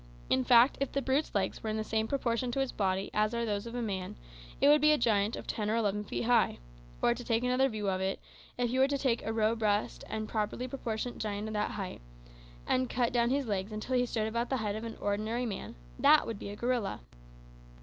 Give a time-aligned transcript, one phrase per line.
[0.31, 3.35] In fact, if the brute's legs were in the same proportion to its body as
[3.35, 4.15] are those of a man,
[4.59, 6.57] it would be a giant of ten or eleven feet high.
[7.03, 8.19] Or, to take another view of it,
[8.57, 12.01] if you were to take a robust and properly proportioned giant of that height,
[12.65, 15.75] and cut down his legs until he stood about the height of an ordinary man,
[15.99, 17.01] that would be a gorilla."